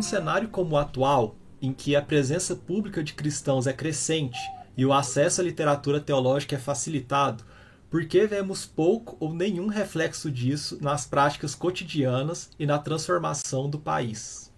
[0.00, 4.38] num cenário como o atual, em que a presença pública de cristãos é crescente
[4.74, 7.44] e o acesso à literatura teológica é facilitado,
[7.90, 13.78] por que vemos pouco ou nenhum reflexo disso nas práticas cotidianas e na transformação do
[13.78, 14.50] país?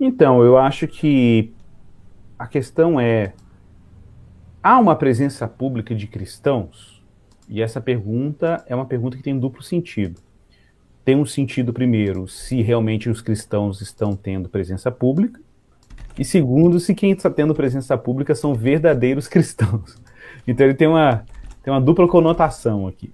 [0.00, 1.52] Então, eu acho que
[2.36, 3.34] a questão é:
[4.60, 7.00] há uma presença pública de cristãos?
[7.48, 10.20] E essa pergunta é uma pergunta que tem duplo sentido.
[11.08, 15.40] Tem um sentido, primeiro, se realmente os cristãos estão tendo presença pública,
[16.18, 19.96] e segundo, se quem está tendo presença pública são verdadeiros cristãos.
[20.46, 21.24] Então ele tem uma,
[21.62, 23.10] tem uma dupla conotação aqui.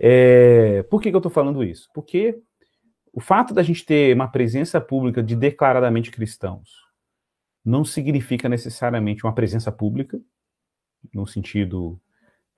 [0.00, 1.90] É, por que, que eu estou falando isso?
[1.92, 2.40] Porque
[3.12, 6.70] o fato da gente ter uma presença pública de declaradamente cristãos
[7.62, 10.18] não significa necessariamente uma presença pública,
[11.12, 12.00] no sentido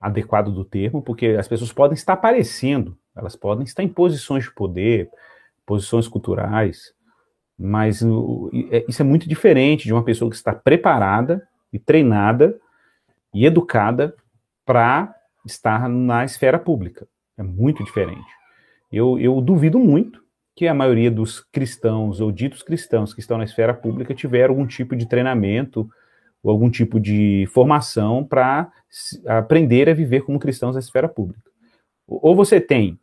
[0.01, 4.51] adequado do termo, porque as pessoas podem estar aparecendo, elas podem estar em posições de
[4.51, 5.09] poder,
[5.65, 6.93] posições culturais,
[7.57, 8.01] mas
[8.71, 12.59] é, isso é muito diferente de uma pessoa que está preparada e treinada
[13.33, 14.15] e educada
[14.65, 15.13] para
[15.45, 17.07] estar na esfera pública.
[17.37, 18.27] É muito diferente.
[18.91, 20.21] Eu, eu duvido muito
[20.55, 24.67] que a maioria dos cristãos ou ditos cristãos que estão na esfera pública tiveram algum
[24.67, 25.89] tipo de treinamento
[26.49, 28.71] algum tipo de formação para
[29.27, 31.49] aprender a viver como cristãos na esfera pública.
[32.07, 32.99] Ou você tem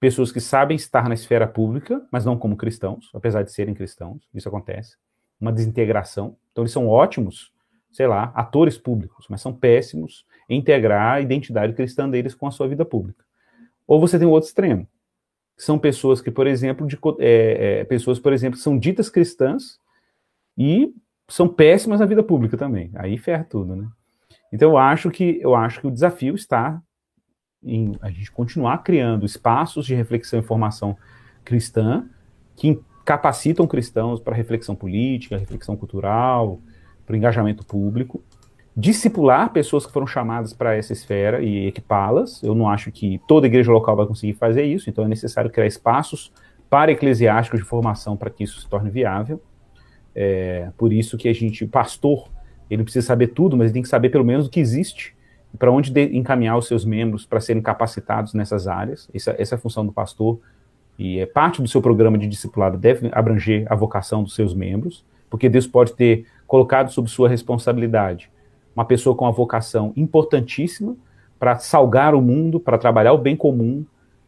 [0.00, 4.28] pessoas que sabem estar na esfera pública, mas não como cristãos, apesar de serem cristãos,
[4.32, 4.96] isso acontece,
[5.40, 6.36] uma desintegração.
[6.52, 7.52] Então eles são ótimos,
[7.90, 12.50] sei lá, atores públicos, mas são péssimos em integrar a identidade cristã deles com a
[12.50, 13.24] sua vida pública.
[13.86, 14.86] Ou você tem o outro extremo,
[15.56, 19.80] são pessoas que, por exemplo, de, é, é, pessoas, por exemplo, são ditas cristãs
[20.56, 20.94] e
[21.28, 22.90] são péssimas na vida pública também.
[22.94, 23.86] Aí ferra tudo, né?
[24.52, 26.80] Então eu acho que eu acho que o desafio está
[27.62, 30.96] em a gente continuar criando espaços de reflexão e formação
[31.44, 32.08] cristã
[32.56, 36.60] que capacitam cristãos para reflexão política, reflexão cultural,
[37.06, 38.22] para o engajamento público,
[38.76, 42.42] discipular pessoas que foram chamadas para essa esfera e equipá-las.
[42.42, 45.66] Eu não acho que toda igreja local vai conseguir fazer isso, então é necessário criar
[45.66, 46.32] espaços
[46.68, 49.42] para eclesiásticos de formação para que isso se torne viável.
[50.20, 52.28] É, por isso que a gente, pastor,
[52.68, 55.14] ele precisa saber tudo, mas ele tem que saber pelo menos o que existe
[55.56, 59.08] para onde encaminhar os seus membros para serem capacitados nessas áreas.
[59.14, 60.40] Essa, essa, é a função do pastor
[60.98, 65.04] e é parte do seu programa de discipulado deve abranger a vocação dos seus membros,
[65.30, 68.28] porque Deus pode ter colocado sob sua responsabilidade
[68.74, 70.96] uma pessoa com uma vocação importantíssima
[71.38, 73.84] para salgar o mundo, para trabalhar o bem comum,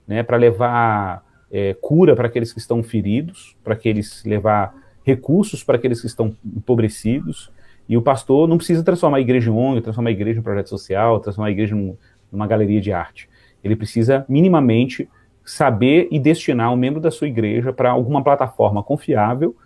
[0.07, 4.75] né, para levar é, cura para aqueles que estão feridos, para aqueles levar
[5.05, 7.50] recursos para aqueles que estão empobrecidos,
[7.88, 10.69] e o pastor não precisa transformar a igreja em ONG, transformar a igreja em projeto
[10.69, 11.97] social, transformar a igreja num,
[12.31, 13.28] numa galeria de arte.
[13.65, 15.09] Ele precisa minimamente
[15.44, 19.56] saber e destinar um membro da sua igreja para alguma plataforma confiável,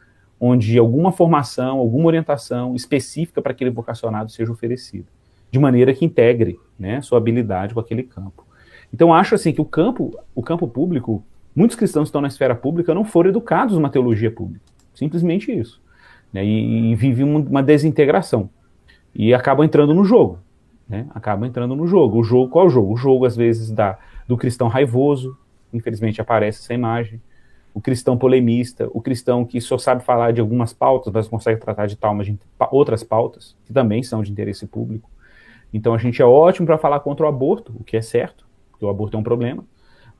[0.41, 5.07] onde alguma formação, alguma orientação específica para aquele vocacionado seja oferecida,
[5.51, 8.47] de maneira que integre né, sua habilidade com aquele campo.
[8.93, 11.23] Então acho assim que o campo, o campo público,
[11.55, 15.83] muitos cristãos que estão na esfera pública não foram educados numa teologia pública, simplesmente isso
[16.35, 18.51] né, e, e vive uma desintegração.
[19.15, 20.41] E acabam entrando no jogo.
[20.89, 22.19] Né, acabam entrando no jogo.
[22.19, 22.93] O jogo, qual é o jogo?
[22.93, 23.97] O jogo, às vezes, da,
[24.27, 25.39] do cristão raivoso,
[25.73, 27.23] infelizmente aparece essa imagem,
[27.73, 31.87] o cristão polemista, o cristão que só sabe falar de algumas pautas, mas consegue tratar
[31.87, 32.39] de tal, de
[32.71, 35.11] outras pautas, que também são de interesse público.
[35.73, 38.85] Então a gente é ótimo para falar contra o aborto, o que é certo, porque
[38.85, 39.65] o aborto é um problema,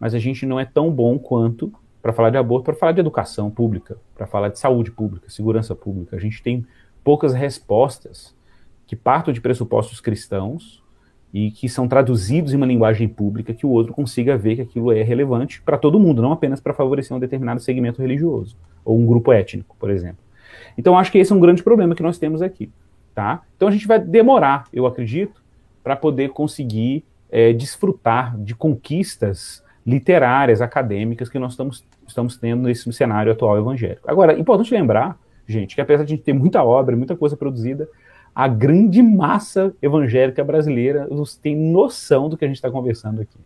[0.01, 1.73] mas a gente não é tão bom quanto
[2.05, 5.75] para falar de aborto, para falar de educação pública, para falar de saúde pública, segurança
[5.75, 6.15] pública.
[6.15, 6.67] A gente tem
[7.03, 8.37] poucas respostas
[8.87, 10.85] que partam de pressupostos cristãos
[11.33, 14.93] e que são traduzidos em uma linguagem pública que o outro consiga ver que aquilo
[14.93, 18.55] é relevante para todo mundo, não apenas para favorecer um determinado segmento religioso
[18.85, 20.23] ou um grupo étnico, por exemplo.
[20.77, 22.71] Então acho que esse é um grande problema que nós temos aqui,
[23.15, 23.41] tá?
[23.57, 25.43] Então a gente vai demorar, eu acredito,
[25.83, 32.91] para poder conseguir é, desfrutar de conquistas literárias, acadêmicas que nós estamos, estamos tendo nesse
[32.93, 34.11] cenário atual evangélico.
[34.11, 37.37] Agora, é importante lembrar, gente, que apesar de a gente ter muita obra, muita coisa
[37.37, 37.89] produzida,
[38.35, 41.09] a grande massa evangélica brasileira
[41.41, 43.39] tem noção do que a gente está conversando aqui.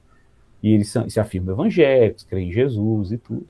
[0.62, 3.46] E eles se afirmam evangélicos, creem em Jesus e tudo.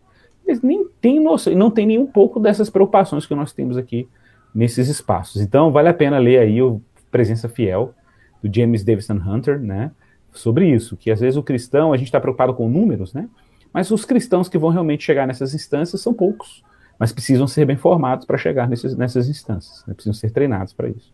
[0.46, 4.08] Eles nem têm noção, não tem nem um pouco dessas preocupações que nós temos aqui
[4.54, 5.40] nesses espaços.
[5.40, 7.94] Então, vale a pena ler aí o Presença Fiel,
[8.42, 9.90] do James Davison Hunter, né?
[10.32, 13.28] sobre isso, que às vezes o cristão, a gente está preocupado com números, né?
[13.72, 16.62] Mas os cristãos que vão realmente chegar nessas instâncias são poucos,
[16.98, 19.94] mas precisam ser bem formados para chegar nesses, nessas instâncias, né?
[19.94, 21.12] precisam ser treinados para isso.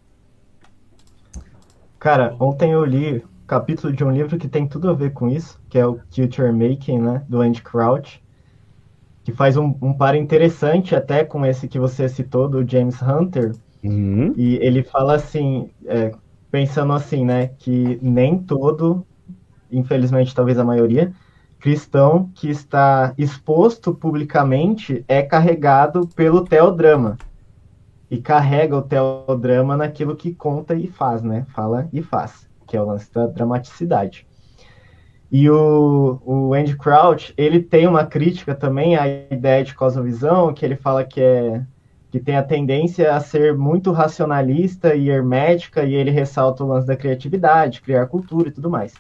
[1.99, 5.29] Cara, ontem eu li um capítulo de um livro que tem tudo a ver com
[5.29, 8.23] isso, que é o Future Making, né, do Andy Crouch.
[9.23, 13.53] que faz um, um par interessante até com esse que você citou, do James Hunter.
[13.83, 14.35] Uhum.
[14.37, 16.13] E ele fala assim, é,
[16.51, 19.05] pensando assim, né, que nem todo,
[19.73, 21.11] infelizmente talvez a maioria,
[21.65, 27.17] cristão que está exposto publicamente é carregado pelo teodrama.
[28.11, 31.47] E carrega o teodrama naquilo que conta e faz, né?
[31.55, 34.27] Fala e faz, que é o lance da dramaticidade.
[35.33, 40.67] E o, o Andy Crouch, ele tem uma crítica também à ideia de cosmovisão, que
[40.67, 41.63] ele fala que é
[42.11, 46.87] que tem a tendência a ser muito racionalista e hermética, e ele ressalta o lance
[46.87, 48.93] da criatividade, criar cultura e tudo mais.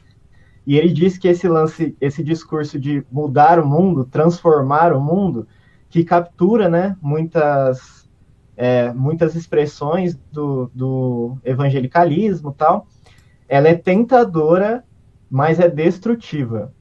[0.66, 5.46] E ele diz que esse lance, esse discurso de mudar o mundo, transformar o mundo,
[5.90, 8.08] que captura né, muitas,
[8.56, 12.86] é, muitas expressões do, do evangelicalismo tal,
[13.48, 14.84] ela é tentadora,
[15.30, 16.72] mas é destrutiva.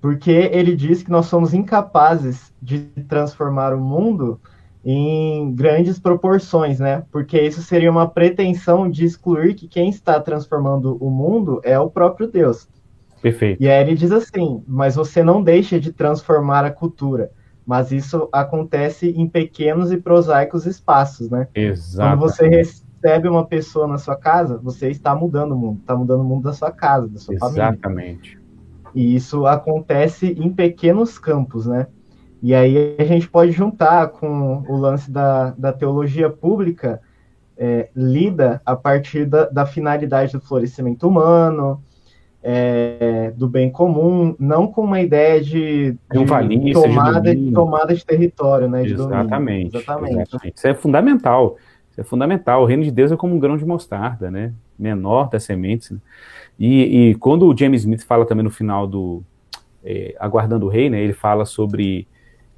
[0.00, 4.38] Porque ele diz que nós somos incapazes de transformar o mundo
[4.84, 7.04] em grandes proporções, né?
[7.10, 11.88] Porque isso seria uma pretensão de excluir que quem está transformando o mundo é o
[11.88, 12.68] próprio Deus.
[13.24, 13.62] Perfeito.
[13.62, 17.30] E aí ele diz assim: mas você não deixa de transformar a cultura,
[17.66, 21.48] mas isso acontece em pequenos e prosaicos espaços, né?
[21.54, 22.18] Exato.
[22.18, 26.20] Quando você recebe uma pessoa na sua casa, você está mudando o mundo, está mudando
[26.20, 27.56] o mundo da sua casa, da sua Exatamente.
[27.56, 27.72] família.
[27.72, 28.38] Exatamente.
[28.94, 31.86] E isso acontece em pequenos campos, né?
[32.42, 37.00] E aí a gente pode juntar com o lance da, da teologia pública
[37.56, 41.82] é, lida a partir da, da finalidade do florescimento humano,
[42.46, 46.26] é, do bem comum, não com uma ideia de, de
[46.74, 48.82] tomada, de, tomada de território, né?
[48.82, 50.20] De exatamente, exatamente.
[50.20, 50.56] exatamente.
[50.58, 51.56] Isso é fundamental.
[51.90, 52.62] Isso é fundamental.
[52.62, 54.52] O reino de Deus é como um grão de mostarda, né?
[54.78, 55.90] Menor das sementes.
[55.90, 55.98] Né?
[56.60, 59.22] E, e, quando o James Smith fala também no final do
[59.82, 61.00] é, Aguardando o Rei, né?
[61.00, 62.06] Ele fala sobre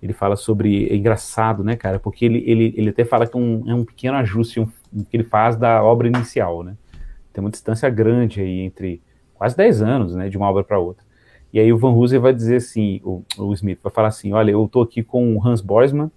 [0.02, 2.00] ele fala sobre é engraçado, né, cara?
[2.00, 4.66] Porque ele, ele, ele até fala que um, é um pequeno ajuste um,
[5.04, 6.74] que ele faz da obra inicial, né?
[7.32, 9.00] Tem uma distância grande aí entre
[9.36, 11.04] quase 10 anos, né, de uma obra para outra.
[11.52, 14.50] E aí o Van Hooser vai dizer assim, o, o Smith vai falar assim, olha,
[14.50, 16.10] eu estou aqui com o Hans Boisman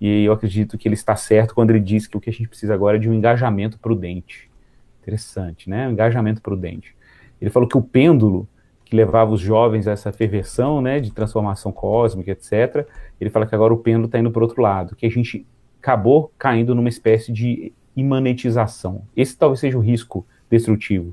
[0.00, 2.48] e eu acredito que ele está certo quando ele diz que o que a gente
[2.48, 4.50] precisa agora é de um engajamento prudente.
[5.02, 5.88] Interessante, né?
[5.88, 6.94] Um engajamento prudente.
[7.40, 8.48] Ele falou que o pêndulo
[8.84, 12.86] que levava os jovens a essa ferversão, né, de transformação cósmica, etc.
[13.20, 15.44] Ele fala que agora o pêndulo está indo para outro lado, que a gente
[15.80, 19.02] acabou caindo numa espécie de imanetização.
[19.16, 21.12] Esse talvez seja o risco destrutivo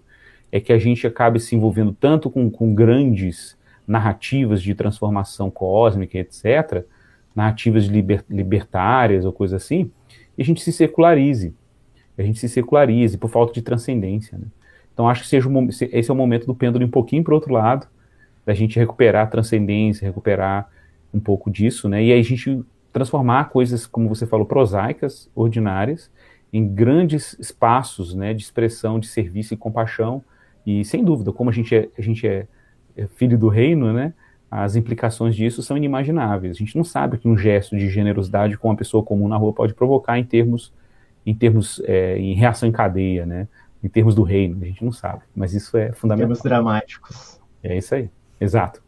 [0.53, 3.57] é que a gente acabe se envolvendo tanto com, com grandes
[3.88, 6.85] narrativas de transformação cósmica, etc.,
[7.35, 9.89] narrativas liber, libertárias ou coisa assim,
[10.38, 11.55] e a gente se secularize.
[12.15, 14.38] A gente se secularize por falta de transcendência.
[14.38, 14.45] Né?
[14.94, 17.35] Então acho que seja um, esse é o momento do pêndulo um pouquinho para o
[17.35, 17.88] outro lado,
[18.45, 20.69] da gente recuperar a transcendência, recuperar
[21.11, 22.03] um pouco disso, né?
[22.03, 26.11] E aí a gente transformar coisas, como você falou, prosaicas, ordinárias,
[26.51, 30.23] em grandes espaços, né, de expressão, de serviço e compaixão,
[30.65, 32.48] e sem dúvida, como a gente é, a gente é,
[32.95, 34.13] é filho do reino, né?
[34.50, 36.56] As implicações disso são inimagináveis.
[36.56, 39.36] A gente não sabe o que um gesto de generosidade com uma pessoa comum na
[39.36, 40.71] rua pode provocar em termos,
[41.25, 43.48] em termos, é, em reação em cadeia, né?
[43.83, 45.24] Em termos do reino, a gente não sabe.
[45.36, 46.27] Mas isso é fundamental.
[46.27, 47.42] Termos dramáticos.
[47.63, 48.82] É isso aí, exato.